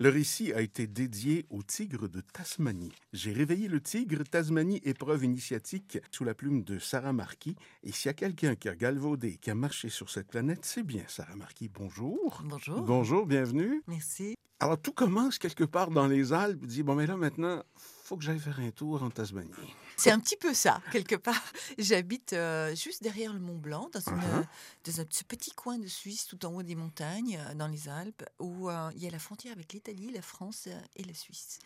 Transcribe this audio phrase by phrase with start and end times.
[0.00, 2.92] Le récit a été dédié au tigre de Tasmanie.
[3.12, 7.54] J'ai réveillé le tigre Tasmanie, épreuve initiatique sous la plume de Sarah Marquis.
[7.84, 10.82] Et s'il y a quelqu'un qui a galvaudé, qui a marché sur cette planète, c'est
[10.82, 11.68] bien Sarah Marquis.
[11.68, 12.42] Bonjour.
[12.44, 12.82] Bonjour.
[12.82, 13.82] Bonjour, bienvenue.
[13.86, 14.34] Merci.
[14.58, 16.64] Alors, tout commence quelque part dans les Alpes.
[16.64, 19.50] Dis, bon, mais là, maintenant, faut que j'aille faire un tour en Tasmanie.
[19.96, 21.42] C'est un petit peu ça, quelque part.
[21.78, 24.46] J'habite euh, juste derrière le Mont Blanc, dans, une,
[24.84, 27.88] dans un ce petit coin de Suisse, tout en haut des montagnes, euh, dans les
[27.88, 31.14] Alpes, où euh, il y a la frontière avec l'Italie, la France euh, et la
[31.14, 31.58] Suisse.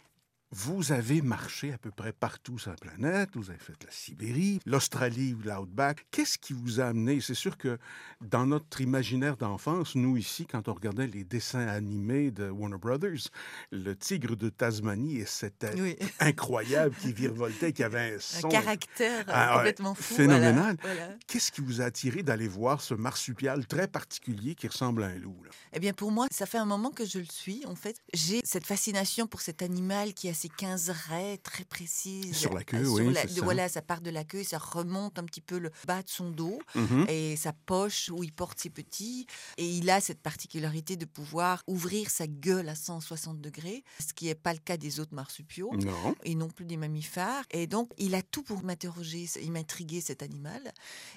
[0.50, 3.28] Vous avez marché à peu près partout sur la planète.
[3.34, 6.06] Vous avez fait la Sibérie, l'Australie ou l'Outback.
[6.10, 7.20] Qu'est-ce qui vous a amené?
[7.20, 7.78] C'est sûr que
[8.22, 13.28] dans notre imaginaire d'enfance, nous ici, quand on regardait les dessins animés de Warner Brothers,
[13.72, 15.96] le tigre de Tasmanie et cet Oui.
[16.20, 20.14] incroyable qui virevoltait, qui avait un caractère euh, Ah complètement fou.
[20.14, 20.78] phénoménal.
[20.80, 21.14] voilà, voilà.
[21.26, 25.16] Qu'est-ce qui vous a attiré d'aller voir ce marsupial très particulier qui ressemble à un
[25.18, 25.42] loup?
[25.44, 25.50] là?
[25.74, 27.66] Eh bien, pour moi, ça fait un moment que je le suis.
[27.66, 32.36] En fait, j'ai cette fascination pour cet animal qui a ses 15 raies très précises.
[32.36, 33.42] Sur la queue, oui, la- ça.
[33.42, 36.30] Voilà, ça part de la queue, ça remonte un petit peu le bas de son
[36.30, 37.06] dos Mhm.
[37.08, 39.26] et sa poche où il porte ses petits.
[39.56, 44.26] Et il a cette particularité de pouvoir ouvrir sa gueule à 160 degrés, ce qui
[44.26, 45.70] n'est pas le cas des autres marsupiaux.
[45.74, 46.14] Non.
[46.24, 47.44] Et non plus des mammifères.
[47.50, 50.72] Et donc, il a tout pour m'interroger, il m'intriguer cet animal.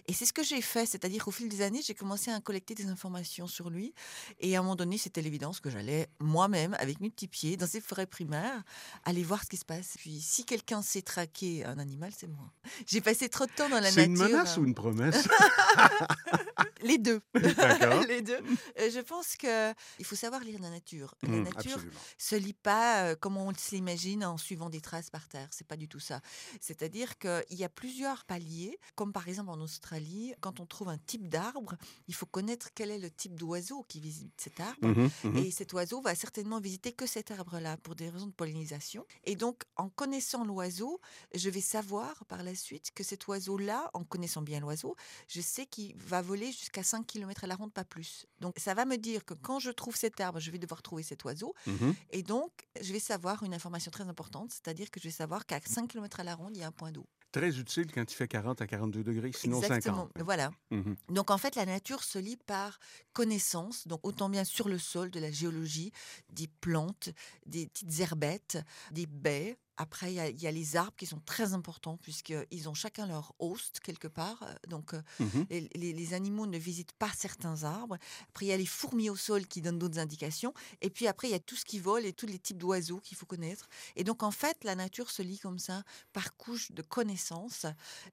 [0.08, 2.74] Et c'est ce que j'ai fait, c'est-à-dire qu'au fil des années, j'ai commencé à collecter
[2.74, 3.94] des informations sur lui.
[4.40, 7.68] Et à un moment donné, c'était l'évidence que j'allais moi-même, avec mes petits pieds, dans
[7.68, 8.64] ces forêts primaires,
[9.12, 9.96] aller voir ce qui se passe.
[9.98, 12.52] Puis, si quelqu'un sait traquer un animal, c'est moi.
[12.88, 14.26] J'ai passé trop de temps dans la C'est nature.
[14.26, 15.28] une menace ou une promesse?
[16.82, 17.22] Les deux.
[18.08, 18.40] Les deux.
[18.80, 21.16] Euh, Je pense que il faut savoir lire la nature.
[21.24, 22.00] La Hum, nature absolument.
[22.18, 25.48] se lit pas euh, comme on s'imagine en suivant des traces par terre.
[25.52, 26.22] C'est pas du tout ça.
[26.60, 30.98] C'est-à-dire qu'il y a plusieurs paliers, comme par exemple en Australie, quand on trouve un
[30.98, 31.76] type d'arbre,
[32.08, 34.88] il faut connaître quel est le type d'oiseau qui visite cet arbre.
[34.88, 35.38] Mhm, mhm.
[35.38, 39.06] Et cet oiseau va certainement visiter que cet arbre-là pour des raisons de pollinisation.
[39.26, 41.00] Et donc, en connaissant l'oiseau,
[41.36, 44.96] je vais savoir par la suite que cet oiseau-là, en connaissant bien l'oiseau,
[45.28, 48.26] je sais qu'il va voler jusqu'à 5 km à la ronde, pas plus.
[48.40, 51.04] Donc, ça va me dire que quand je trouve cet arbre, je vais devoir trouver
[51.04, 51.54] cet oiseau.
[51.68, 51.96] Mhm.
[52.12, 52.52] Et donc,
[52.82, 56.20] je vais savoir une information très importante, c'est-à-dire que je vais savoir qu'à 5 km
[56.20, 57.06] à la ronde, il y a un point d'eau.
[57.32, 60.10] Très utile quand il fait 40 à 42 degrés, sinon Exactement.
[60.14, 60.26] 50.
[60.26, 60.52] Voilà.
[60.70, 60.98] Mhm.
[61.10, 62.78] Donc en fait, la nature se lit par
[63.14, 65.94] connaissance, donc autant bien sur le sol, de la géologie,
[66.30, 67.10] des plantes,
[67.46, 68.58] des petites herbettes,
[68.92, 69.58] des baies.
[69.82, 72.74] Après, il y, a, il y a les arbres qui sont très importants puisqu'ils ont
[72.76, 74.44] chacun leur host quelque part.
[74.44, 75.46] Euh, Donc euh, Mhm.
[75.50, 77.98] les, animaux ne visitent pas certains arbres.
[78.30, 80.54] Après, il y a les fourmis au sol qui donnent d'autres indications.
[80.82, 83.00] Et puis après, il y a tout ce qui vole et tous les types d'oiseaux
[83.00, 83.68] qu'il faut connaître.
[83.96, 85.84] Et donc, en fait, la nature se lit comme ça,
[86.14, 87.66] par couche de connaissances.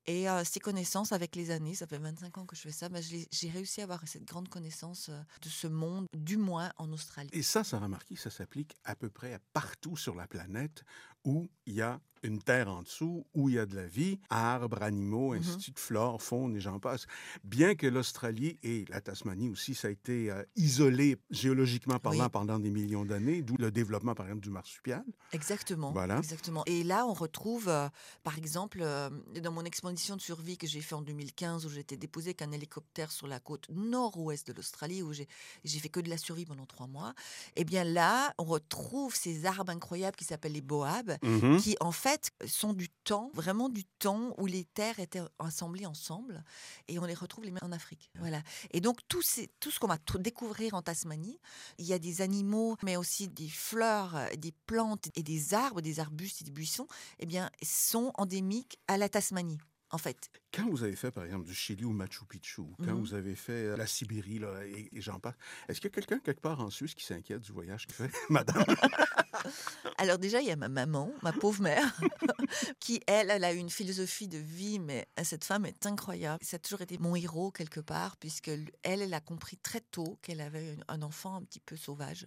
[0.07, 2.89] Et euh, ces connaissances, avec les années, ça fait 25 ans que je fais ça,
[2.89, 6.91] l'ai- j'ai réussi à avoir cette grande connaissance euh, de ce monde, du moins en
[6.93, 7.31] Australie.
[7.33, 10.85] Et ça, ça remarqué, ça s'applique à peu près à partout sur la planète
[11.25, 11.75] où il
[12.23, 15.75] une terre en dessous, où il y a de la vie, arbres, animaux, ainsi Mhm.
[15.75, 17.07] de flore, faune et j'en passe.
[17.45, 22.31] Bien que l'Australie et la Tasmanie aussi, ça a été euh, isolé géologiquement parlant Oui.
[22.33, 25.05] pendant des millions d'années, d'où le développement, par exemple, du marsupial.
[25.33, 25.93] Exactement.
[25.93, 26.19] Voilà.
[26.19, 26.63] Exactement.
[26.67, 27.89] Et là, on retrouve, euh,
[28.23, 29.11] par exemple, euh,
[29.43, 32.43] dans mon expédition de survie que j'ai fait en 2015, où j'ai été déposée avec
[32.43, 35.29] un hélicoptère sur la côte nord-ouest de l'Australie, où j'ai
[35.65, 37.15] j'ai fait que de la survie pendant trois mois.
[37.57, 41.59] Eh bien là, on retrouve ces arbres incroyables qui s'appellent les boabs, Mhm.
[41.61, 42.08] qui en fait
[42.47, 46.43] sont du temps, vraiment du temps où les terres étaient assemblées ensemble,
[46.89, 48.11] et on les retrouve les mêmes en Afrique.
[48.19, 48.43] Voilà.
[48.71, 51.41] Et donc tout, ces- tout ce qu'on va découvrir en Tasmanie,
[51.79, 55.81] il y a des animaux, mais aussi des fleurs, euh, des plantes et des arbres,
[55.81, 56.87] des arbustes et des buissons,
[57.19, 59.59] eh bien, sont endémiques à la Tasmanie.
[59.91, 63.01] En fait, Quand vous avez fait, par exemple, du Chili ou Machu Picchu, quand Mhm.
[63.01, 65.35] vous avez fait euh, la Sibérie, là, et, et j'en passe,
[65.69, 68.11] est-ce qu'il y a quelqu'un quelque part en Suisse qui s'inquiète du voyage qu'il fait,
[68.31, 68.65] madame?
[69.99, 72.01] Alors déjà, il y a ma maman, ma pauvre mère,
[72.81, 76.43] qui, elle, elle a une philosophie de vie, mais cette femme est incroyable.
[76.45, 80.19] Ça a toujours été mon héros quelque part, puisque elle, elle a compris très tôt
[80.23, 82.27] qu'elle avait un- un enfant un petit peu sauvage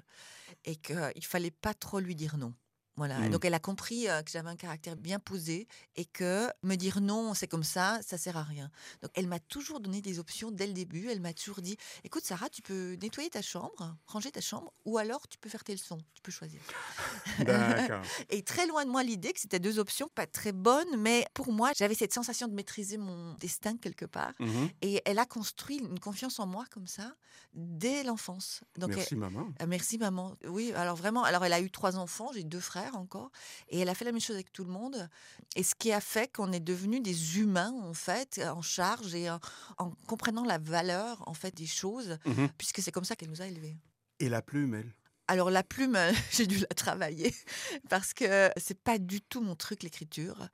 [0.65, 2.53] et qu'il fallait pas trop lui dire non.
[2.97, 3.19] Voilà.
[3.19, 3.29] Mhm.
[3.31, 6.99] Donc elle a compris euh, que j'avais un caractère bien posé et que me dire
[7.01, 8.69] non, c'est comme ça, ça sert à rien.
[9.01, 11.07] Donc elle m'a toujours donné des options dès le début.
[11.09, 14.97] Elle m'a toujours dit "Écoute Sarah, tu peux nettoyer ta chambre, ranger ta chambre, ou
[14.97, 15.99] alors tu peux faire tes leçons.
[16.13, 16.59] Tu peux choisir."
[18.29, 21.51] Et très loin de moi l'idée que c'était deux options pas très bonnes, mais pour
[21.51, 24.33] moi, j'avais cette sensation de maîtriser mon destin quelque part.
[24.39, 24.69] Mhm.
[24.81, 27.13] Et elle a construit une confiance en moi comme ça
[27.53, 28.61] dès l'enfance.
[28.77, 29.49] Donc, Merci, maman.
[29.59, 30.35] elle- merci maman.
[30.45, 33.31] Oui, alors vraiment, alors elle a eu trois enfants, j'ai deux frères encore,
[33.69, 35.09] et elle a fait la même chose avec tout le monde.
[35.55, 39.29] Et ce qui a fait qu'on est devenus des humains en fait, en charge et
[39.29, 39.39] en,
[39.77, 42.49] en comprenant la valeur en fait des choses, Mhm.
[42.57, 43.77] puisque c'est comme ça qu'elle nous a élevés.
[44.19, 44.93] Et la plume, elle?
[45.27, 45.97] Alors la plume,
[46.31, 47.33] j'ai dû la travailler
[47.89, 50.47] parce que c'est pas du tout mon truc l'écriture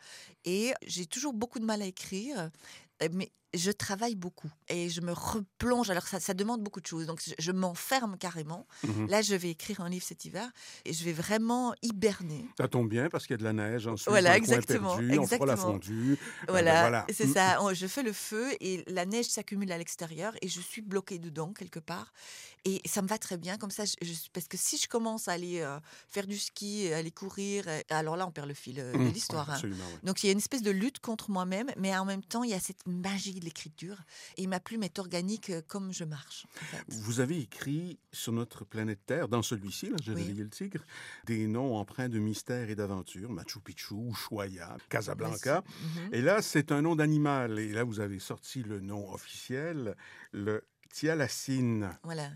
[0.46, 2.52] et j'ai toujours beaucoup de mal à écrire.
[3.14, 5.90] Mais je travaille beaucoup et je me replonge.
[5.90, 7.06] Alors, ça, ça demande beaucoup de choses.
[7.06, 8.68] Donc, je, je m'enferme carrément.
[8.84, 9.08] Mhm.
[9.08, 10.50] Là, je vais écrire un livre cet hiver
[10.86, 12.46] et je vais vraiment hiberner.
[12.58, 14.10] Ça tombe bien parce qu'il y a de la neige ensuite.
[14.10, 15.74] Voilà, dans le coin exactement, perdu, on fera la exactement.
[15.74, 16.18] fondue.
[16.20, 17.06] Ah ben Voilà, voilà.
[17.14, 17.34] c'est Mm.
[17.34, 17.62] ça.
[17.64, 21.20] On- Je fais le feu et la neige s'accumule à l'extérieur et je suis bloquée
[21.20, 22.12] dedans quelque part.
[22.66, 23.86] Et ça me va très bien comme ça.
[23.86, 27.64] je- je- parce que si je commence à aller euh, faire du ski, aller courir,
[27.68, 29.12] euh, alors là, on perd le fil euh, de Mm.
[29.12, 29.50] l'histoire.
[29.52, 29.60] Hein.
[29.64, 29.70] ouais.
[30.04, 32.50] Donc il y a une espèce de lutte contre moi-même, mais en même temps, il
[32.50, 33.98] y a cette magie de l'écriture.
[34.38, 36.46] Et ma plume est organique euh, comme je marche.
[36.62, 36.84] en fait.
[36.90, 40.22] Vous avez écrit sur notre planète Terre, dans celui-ci, là, j'ai Oui.
[40.22, 40.84] réveillé le tigre,
[41.26, 45.64] des noms empreints de mystère et d'aventure, Machu Picchu, Ushuaia, Casablanca.
[45.66, 46.14] Mhm.
[46.14, 47.58] Et là, c'est un nom d'animal.
[47.60, 49.96] Et là, vous avez sorti le nom officiel,
[50.34, 52.30] le Tialacine, Voilà,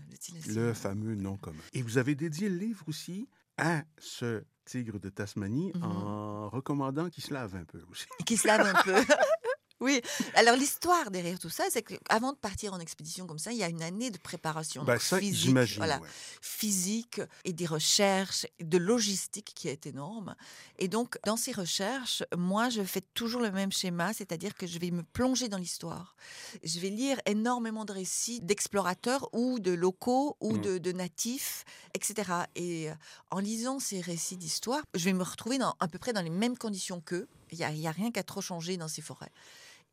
[0.46, 1.62] le le fameux nom commun.
[1.74, 3.28] Et vous avez dédié le livre aussi
[3.58, 5.82] à ce tigre de Tasmanie Mhm.
[5.82, 8.06] en recommandant qu'il se lave un peu aussi.
[8.24, 8.94] qui se lave un peu.
[9.82, 10.00] oui.
[10.34, 13.62] Alors l'histoire derrière tout ça, c'est qu'avant de partir en expédition comme ça, il y
[13.62, 16.08] a une année de préparation ça, physique, voilà, ouais.
[16.40, 20.34] physique et des recherches, de logistique qui est énorme.
[20.78, 24.78] Et donc dans ces recherches, moi je fais toujours le même schéma, c'est-à-dire que je
[24.78, 26.16] vais me plonger dans l'histoire.
[26.64, 30.60] Je vais lire énormément de récits d'explorateurs ou de locaux ou Mm.
[30.60, 31.64] de, de natifs,
[31.94, 32.30] etc.
[32.54, 32.94] Et euh,
[33.30, 36.30] en lisant ces récits d'histoire, je vais me retrouver dans, à peu près dans les
[36.30, 37.26] mêmes conditions qu'eux.
[37.50, 39.30] Il n'y a, a rien qu'à trop changer dans ces forêts.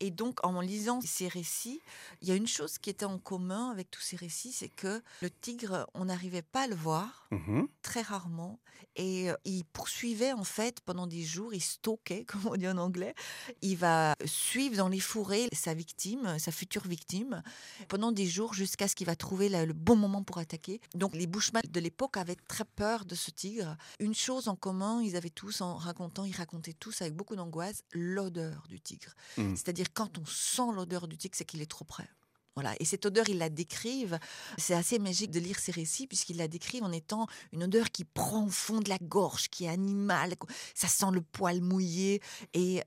[0.00, 1.80] Et donc, en lisant ces récits,
[2.22, 5.02] il y a une chose qui était en commun avec tous ces récits, c'est que
[5.20, 7.68] le tigre, on n'arrivait pas à le voir, Mhm.
[7.82, 8.58] très rarement,
[8.96, 12.78] et euh, il poursuivait en fait pendant des jours, il stalkait, comme on dit en
[12.78, 13.14] anglais,
[13.62, 17.42] il va suivre dans les fourrés sa victime, sa future victime,
[17.88, 20.80] pendant des jours jusqu'à ce qu'il va trouver le bon moment pour attaquer.
[20.94, 23.76] Donc les Bushmen de l'époque avaient très peur de ce tigre.
[24.00, 27.82] Une chose en commun, ils avaient tous, en racontant, ils racontaient tous avec beaucoup d'angoisse,
[27.92, 29.14] l'odeur du tigre.
[29.36, 29.54] Mm.
[29.54, 32.08] C'est-à-dire quand on sent l'odeur du tigre, c'est qu'il est trop près.
[32.56, 32.74] Voilà.
[32.80, 34.18] Et cette odeur, ils la décrivent.
[34.58, 38.04] C'est assez magique de lire ces récits puisqu'ils la décrivent en étant une odeur qui
[38.04, 40.34] prend au fond de la gorge, qui est animale.
[40.74, 42.20] Ça sent le poil mouillé.
[42.52, 42.82] Et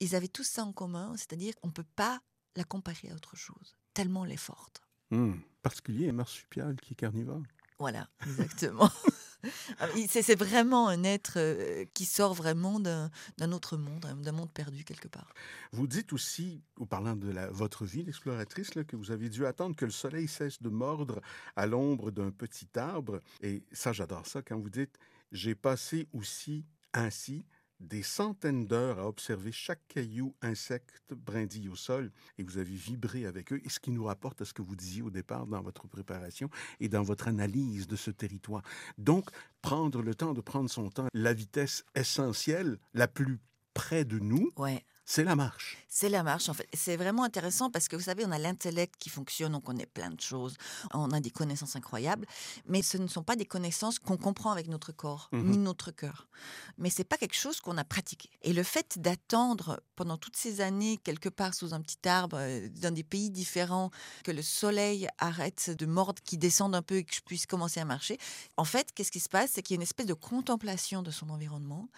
[0.00, 2.20] ils avaient tous ça en commun, c'est-à-dire qu'on ne peut pas
[2.56, 4.82] la comparer à autre chose, tellement elle est forte.
[5.10, 5.34] Mm.
[5.62, 7.42] Particulier et marsupial qui est carnivore.
[7.78, 8.90] Voilà, exactement.
[9.80, 14.50] Ah, c'est vraiment un être euh, qui sort vraiment d'un autre monde, hein, d'un monde
[14.52, 15.34] perdu quelque part.
[15.72, 19.84] Vous dites aussi, en parlant de votre vie d'exploratrice, que vous avez dû attendre que
[19.84, 21.20] le soleil cesse de mordre
[21.56, 23.20] à l'ombre d'un petit arbre.
[23.40, 24.98] Et ça, j'adore ça quand vous dites
[25.32, 27.44] J'ai passé aussi ainsi
[27.82, 33.26] des centaines d'heures à observer chaque caillou, insecte, brindille au sol, et vous avez vibré
[33.26, 33.60] avec eux.
[33.64, 36.48] Et ce qui nous rapporte à ce que vous disiez au départ dans votre préparation
[36.80, 38.62] et dans votre analyse de ce territoire.
[38.98, 39.30] Donc,
[39.60, 43.38] prendre le temps de prendre son temps, la vitesse essentielle, la plus
[43.74, 44.50] près de nous.
[45.04, 45.76] C'est la marche.
[45.88, 46.66] C'est la marche, en fait.
[46.72, 50.10] C'est vraiment intéressant parce que vous savez, on a l'intellect qui fonctionne, on connaît plein
[50.10, 50.56] de choses,
[50.94, 52.26] on a des connaissances incroyables,
[52.66, 55.50] mais ce ne sont pas des connaissances qu'on comprend avec notre corps, Mhm.
[55.50, 56.28] ni notre cœur.
[56.78, 58.30] Mais c'est pas quelque chose qu'on a pratiqué.
[58.42, 62.68] Et le fait d'attendre pendant toutes ces années, quelque part sous un petit arbre, euh,
[62.80, 63.90] dans des pays différents,
[64.24, 67.80] que le soleil arrête de mordre, qu'il descende un peu et que je puisse commencer
[67.80, 68.18] à marcher,
[68.56, 69.50] en fait, qu'est-ce qui se passe?
[69.54, 71.88] C'est qu'il y a une espèce de contemplation de son environnement.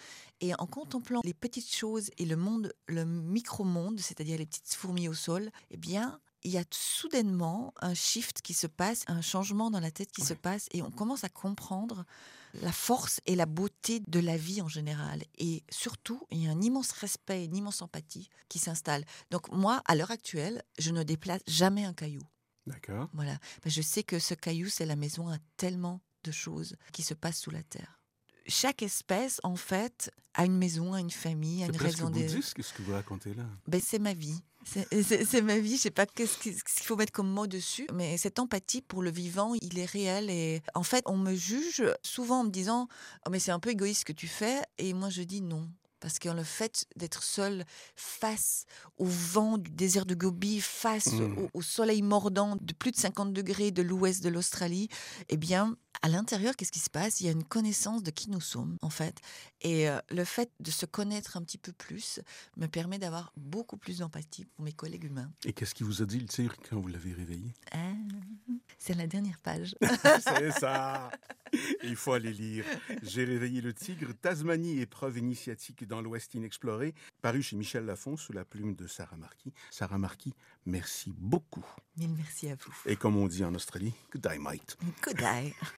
[0.40, 5.08] Et en contemplant les petites choses et le monde, le micro-monde, c'est-à-dire les petites fourmis
[5.08, 9.70] au sol, eh bien, il y a soudainement un shift qui se passe, un changement
[9.70, 12.04] dans la tête qui se passe, et on commence à comprendre
[12.60, 15.22] la force et la beauté de la vie en général.
[15.38, 19.04] Et surtout, il y a un immense respect, une immense empathie qui s'installe.
[19.30, 22.22] Donc moi, à l'heure actuelle, je ne déplace jamais un caillou.
[22.66, 23.08] D'accord.
[23.12, 23.38] Voilà.
[23.64, 27.14] Mais je sais que ce caillou, c'est la maison à tellement de choses qui se
[27.14, 28.00] passent sous la terre.
[28.46, 32.30] Chaque espèce, en fait, a une maison, a une famille, a C'est une raison d'être.
[32.32, 33.44] bouddhiste, ce que vous racontez là?
[33.66, 34.42] Ben, c'est ma vie.
[34.66, 35.76] C'est- C'est c'est ma vie.
[35.76, 39.02] Je sais pas qui- ce qu'il faut mettre comme mot dessus, mais cette empathie pour
[39.02, 40.30] le vivant, il est réel.
[40.30, 42.88] Et en fait, on me juge souvent en me disant
[43.26, 44.62] oh, mais c'est un peu égoïste ce que tu fais.
[44.78, 45.68] Et moi, je dis non.
[46.04, 47.64] Parce que le fait d'être seul
[47.96, 48.66] face
[48.98, 51.38] au vent du désert de Gobi, face Mm.
[51.38, 54.90] au, au soleil mordant de plus de 50 degrés de l'ouest de l'Australie,
[55.30, 57.22] eh bien, à l'intérieur, qu'est-ce qui se passe?
[57.22, 59.16] Il y a une connaissance de qui nous sommes, en fait.
[59.62, 62.20] Et euh, le fait de se connaître un petit peu plus
[62.58, 65.32] me permet d'avoir beaucoup plus d'empathie pour mes collègues humains.
[65.46, 67.54] Et qu'est-ce qui vous a dit le tigre quand vous l'avez réveillé?
[67.72, 67.78] Ah,
[68.76, 69.74] c'est la dernière page.
[70.20, 71.10] C'est ça
[71.84, 72.64] Il faut aller lire.
[73.02, 78.32] J'ai réveillé le tigre, Tasmanie, épreuve initiatique dans l'Ouest inexploré, paru chez Michel Lafon sous
[78.32, 79.52] la plume de Sarah Marquis.
[79.70, 80.34] Sarah Marquis,
[80.66, 81.64] merci beaucoup.
[81.96, 82.74] Mille merci à vous.
[82.86, 84.76] Et comme on dit en Australie, good day, mate.
[85.02, 85.54] Good day.